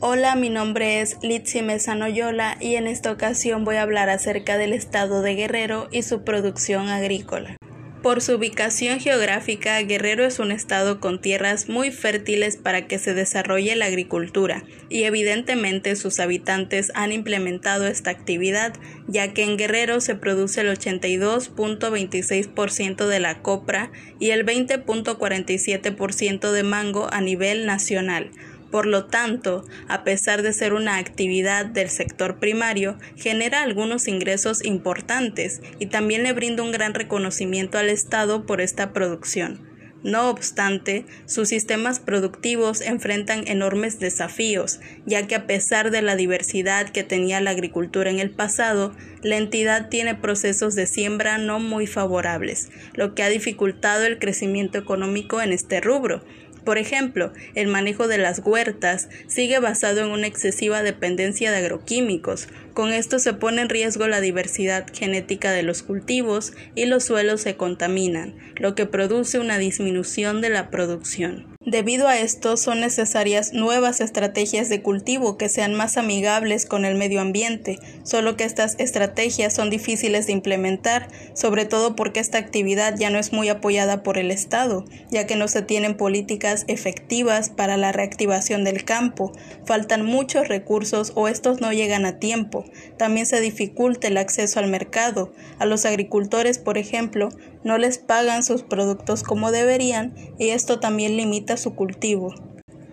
Hola, 0.00 0.36
mi 0.36 0.50
nombre 0.50 1.00
es 1.00 1.16
Litsi 1.22 1.62
Mesanoyola 1.62 2.58
y 2.60 2.74
en 2.74 2.86
esta 2.86 3.10
ocasión 3.10 3.64
voy 3.64 3.76
a 3.76 3.82
hablar 3.82 4.10
acerca 4.10 4.58
del 4.58 4.74
estado 4.74 5.22
de 5.22 5.34
Guerrero 5.34 5.88
y 5.90 6.02
su 6.02 6.22
producción 6.22 6.90
agrícola. 6.90 7.56
Por 8.02 8.20
su 8.20 8.34
ubicación 8.34 9.00
geográfica, 9.00 9.80
Guerrero 9.80 10.26
es 10.26 10.38
un 10.38 10.52
estado 10.52 11.00
con 11.00 11.22
tierras 11.22 11.70
muy 11.70 11.90
fértiles 11.90 12.58
para 12.58 12.86
que 12.86 12.98
se 12.98 13.14
desarrolle 13.14 13.74
la 13.74 13.86
agricultura, 13.86 14.64
y 14.90 15.04
evidentemente 15.04 15.96
sus 15.96 16.20
habitantes 16.20 16.92
han 16.94 17.10
implementado 17.10 17.86
esta 17.86 18.10
actividad, 18.10 18.74
ya 19.08 19.32
que 19.32 19.44
en 19.44 19.56
Guerrero 19.56 20.02
se 20.02 20.14
produce 20.14 20.60
el 20.60 20.68
82.26% 20.68 23.06
de 23.06 23.18
la 23.18 23.40
copra 23.40 23.90
y 24.20 24.28
el 24.30 24.44
20.47% 24.44 26.52
de 26.52 26.62
mango 26.62 27.08
a 27.10 27.22
nivel 27.22 27.64
nacional 27.64 28.30
por 28.76 28.84
lo 28.84 29.06
tanto, 29.06 29.64
a 29.88 30.04
pesar 30.04 30.42
de 30.42 30.52
ser 30.52 30.74
una 30.74 30.98
actividad 30.98 31.64
del 31.64 31.88
sector 31.88 32.38
primario, 32.38 32.98
genera 33.16 33.62
algunos 33.62 34.06
ingresos 34.06 34.62
importantes 34.62 35.62
y 35.78 35.86
también 35.86 36.22
le 36.22 36.34
brinda 36.34 36.62
un 36.62 36.72
gran 36.72 36.92
reconocimiento 36.92 37.78
al 37.78 37.88
Estado 37.88 38.44
por 38.44 38.60
esta 38.60 38.92
producción. 38.92 39.66
No 40.02 40.28
obstante, 40.28 41.06
sus 41.24 41.48
sistemas 41.48 42.00
productivos 42.00 42.82
enfrentan 42.82 43.48
enormes 43.48 43.98
desafíos, 43.98 44.78
ya 45.06 45.26
que 45.26 45.34
a 45.34 45.46
pesar 45.46 45.90
de 45.90 46.02
la 46.02 46.14
diversidad 46.14 46.90
que 46.90 47.02
tenía 47.02 47.40
la 47.40 47.50
agricultura 47.50 48.10
en 48.10 48.18
el 48.18 48.30
pasado, 48.30 48.94
la 49.22 49.38
entidad 49.38 49.88
tiene 49.88 50.14
procesos 50.14 50.74
de 50.74 50.86
siembra 50.86 51.38
no 51.38 51.60
muy 51.60 51.86
favorables, 51.86 52.68
lo 52.92 53.14
que 53.14 53.22
ha 53.22 53.30
dificultado 53.30 54.04
el 54.04 54.18
crecimiento 54.18 54.78
económico 54.78 55.40
en 55.40 55.52
este 55.52 55.80
rubro, 55.80 56.22
por 56.66 56.78
ejemplo, 56.78 57.32
el 57.54 57.68
manejo 57.68 58.08
de 58.08 58.18
las 58.18 58.42
huertas 58.44 59.08
sigue 59.28 59.60
basado 59.60 60.00
en 60.00 60.10
una 60.10 60.26
excesiva 60.26 60.82
dependencia 60.82 61.52
de 61.52 61.58
agroquímicos. 61.58 62.48
Con 62.74 62.92
esto 62.92 63.20
se 63.20 63.32
pone 63.32 63.62
en 63.62 63.68
riesgo 63.68 64.08
la 64.08 64.20
diversidad 64.20 64.84
genética 64.92 65.52
de 65.52 65.62
los 65.62 65.84
cultivos 65.84 66.52
y 66.74 66.84
los 66.86 67.04
suelos 67.04 67.40
se 67.40 67.56
contaminan, 67.56 68.34
lo 68.56 68.74
que 68.74 68.84
produce 68.84 69.38
una 69.38 69.58
disminución 69.58 70.40
de 70.40 70.50
la 70.50 70.68
producción. 70.70 71.55
Debido 71.66 72.06
a 72.06 72.16
esto, 72.20 72.56
son 72.56 72.78
necesarias 72.78 73.52
nuevas 73.52 74.00
estrategias 74.00 74.68
de 74.68 74.82
cultivo 74.82 75.36
que 75.36 75.48
sean 75.48 75.74
más 75.74 75.96
amigables 75.96 76.64
con 76.64 76.84
el 76.84 76.94
medio 76.94 77.20
ambiente, 77.20 77.80
solo 78.04 78.36
que 78.36 78.44
estas 78.44 78.76
estrategias 78.78 79.52
son 79.52 79.68
difíciles 79.68 80.28
de 80.28 80.32
implementar, 80.32 81.08
sobre 81.34 81.64
todo 81.64 81.96
porque 81.96 82.20
esta 82.20 82.38
actividad 82.38 82.94
ya 82.96 83.10
no 83.10 83.18
es 83.18 83.32
muy 83.32 83.48
apoyada 83.48 84.04
por 84.04 84.16
el 84.16 84.30
Estado, 84.30 84.84
ya 85.10 85.26
que 85.26 85.34
no 85.34 85.48
se 85.48 85.60
tienen 85.60 85.96
políticas 85.96 86.64
efectivas 86.68 87.50
para 87.50 87.76
la 87.76 87.90
reactivación 87.90 88.62
del 88.62 88.84
campo, 88.84 89.32
faltan 89.64 90.06
muchos 90.06 90.46
recursos 90.46 91.10
o 91.16 91.26
estos 91.26 91.60
no 91.60 91.72
llegan 91.72 92.06
a 92.06 92.20
tiempo, 92.20 92.64
también 92.96 93.26
se 93.26 93.40
dificulta 93.40 94.06
el 94.06 94.18
acceso 94.18 94.60
al 94.60 94.68
mercado, 94.68 95.32
a 95.58 95.66
los 95.66 95.84
agricultores, 95.84 96.58
por 96.58 96.78
ejemplo, 96.78 97.30
no 97.64 97.78
les 97.78 97.98
pagan 97.98 98.42
sus 98.42 98.62
productos 98.62 99.22
como 99.22 99.50
deberían 99.50 100.14
y 100.38 100.50
esto 100.50 100.80
también 100.80 101.16
limita 101.16 101.56
su 101.56 101.74
cultivo. 101.74 102.34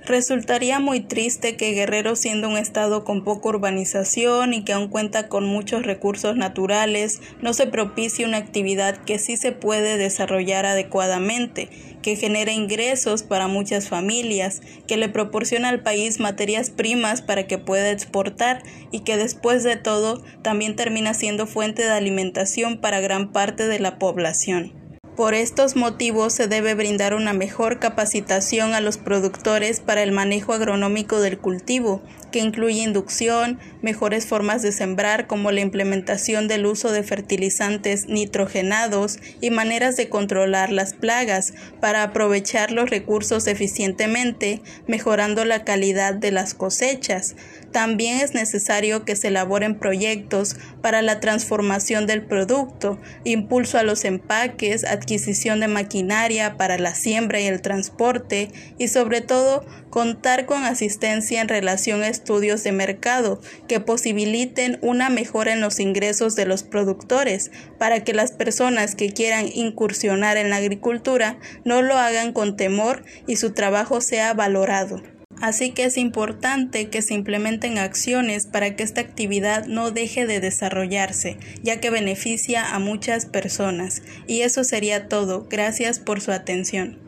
Resultaría 0.06 0.80
muy 0.80 1.00
triste 1.00 1.56
que 1.56 1.72
Guerrero, 1.72 2.18
siendo 2.18 2.50
un 2.50 2.58
estado 2.58 3.06
con 3.06 3.24
poca 3.24 3.48
urbanización 3.48 4.54
y 4.54 4.66
que 4.66 4.74
aún 4.74 4.90
cuenta 4.90 5.30
con 5.30 5.46
muchos 5.46 5.84
recursos 5.84 6.36
naturales, 6.36 7.22
no 7.42 7.54
se 7.54 7.68
propicie 7.68 8.26
una 8.26 8.36
actividad 8.36 8.98
que 8.98 9.18
sí 9.18 9.38
se 9.38 9.54
puede 9.54 9.98
desarrollar 9.98 10.66
adecuadamente, 10.66 11.70
que 12.02 12.18
genera 12.18 12.52
ingresos 12.52 13.24
para 13.24 13.48
muchas 13.48 13.88
familias, 13.88 14.62
que 14.88 14.98
le 14.98 15.08
proporciona 15.08 15.70
al 15.70 15.84
país 15.84 16.20
materias 16.20 16.70
primas 16.70 17.22
para 17.22 17.48
que 17.48 17.58
pueda 17.58 17.90
exportar 17.90 18.62
y 18.92 19.02
que 19.06 19.16
después 19.16 19.64
de 19.64 19.78
todo 19.78 20.22
también 20.42 20.76
termina 20.76 21.14
siendo 21.14 21.48
fuente 21.48 21.82
de 21.82 21.92
alimentación 21.92 22.78
para 22.78 23.00
gran 23.00 23.32
parte 23.32 23.70
de 23.70 23.80
la 23.80 24.00
población. 24.00 24.83
Por 25.16 25.36
estos 25.36 25.76
motivos 25.76 26.34
se 26.34 26.48
debe 26.48 26.74
brindar 26.74 27.14
una 27.14 27.34
mejor 27.34 27.78
capacitación 27.78 28.74
a 28.74 28.82
los 28.82 28.98
productores 28.98 29.80
para 29.80 30.02
el 30.02 30.12
manejo 30.12 30.54
agronómico 30.54 31.22
del 31.22 31.38
cultivo, 31.38 32.02
que 32.32 32.40
incluye 32.40 32.82
inducción, 32.82 33.60
mejores 33.84 34.26
formas 34.26 34.64
de 34.64 34.72
sembrar 34.72 35.28
como 35.28 35.52
la 35.52 35.62
implementación 35.62 36.48
del 36.48 36.66
uso 36.66 36.92
de 36.92 37.04
fertilizantes 37.04 38.08
nitrogenados 38.08 39.20
y 39.40 39.52
maneras 39.52 39.98
de 39.98 40.10
controlar 40.10 40.72
las 40.72 40.96
plagas 40.96 41.54
para 41.80 42.02
aprovechar 42.02 42.72
los 42.72 42.90
recursos 42.90 43.46
eficientemente, 43.46 44.64
mejorando 44.88 45.46
la 45.46 45.64
calidad 45.64 46.16
de 46.16 46.32
las 46.32 46.56
cosechas. 46.56 47.36
También 47.72 48.20
es 48.20 48.34
necesario 48.34 49.06
que 49.06 49.16
se 49.16 49.28
elaboren 49.28 49.78
proyectos 49.78 50.56
para 50.82 51.04
la 51.04 51.20
transformación 51.20 52.08
del 52.08 52.24
producto, 52.24 53.00
impulso 53.26 53.78
a 53.78 53.84
los 53.84 54.06
empaques, 54.06 54.86
adquisición 55.04 55.60
de 55.60 55.68
maquinaria 55.68 56.56
para 56.56 56.78
la 56.78 56.96
siembra 56.96 57.42
y 57.42 57.46
el 57.46 57.62
transporte 57.62 58.50
y 58.78 58.88
sobre 58.88 59.20
todo 59.22 59.66
contar 59.90 60.46
con 60.46 60.64
asistencia 60.64 61.42
en 61.42 61.50
relación 61.50 62.02
a 62.02 62.08
estudios 62.08 62.64
de 62.64 62.72
mercado 62.72 63.42
que 63.68 63.80
posibiliten 63.80 64.80
una 64.82 65.10
mejora 65.10 65.54
en 65.54 65.62
los 65.62 65.80
ingresos 65.80 66.36
de 66.36 66.46
los 66.46 66.64
productores 66.64 67.52
para 67.78 68.04
que 68.04 68.14
las 68.14 68.32
personas 68.32 68.96
que 68.96 69.12
quieran 69.12 69.48
incursionar 69.54 70.38
en 70.38 70.50
la 70.50 70.56
agricultura 70.56 71.38
no 71.66 71.82
lo 71.82 71.98
hagan 71.98 72.32
con 72.32 72.56
temor 72.56 73.04
y 73.28 73.36
su 73.36 73.52
trabajo 73.52 74.00
sea 74.00 74.34
valorado. 74.34 75.13
Así 75.44 75.72
que 75.72 75.84
es 75.84 75.98
importante 75.98 76.88
que 76.88 77.02
se 77.02 77.16
implementen 77.16 77.78
acciones 77.78 78.46
para 78.46 78.78
que 78.78 78.84
esta 78.84 79.02
actividad 79.02 79.66
no 79.66 79.92
deje 79.92 80.26
de 80.26 80.40
desarrollarse, 80.40 81.36
ya 81.62 81.82
que 81.82 81.90
beneficia 81.90 82.74
a 82.74 82.80
muchas 82.80 83.26
personas. 83.26 84.04
Y 84.26 84.44
eso 84.44 84.64
sería 84.64 85.10
todo. 85.10 85.46
Gracias 85.50 86.00
por 86.00 86.22
su 86.22 86.32
atención. 86.32 87.03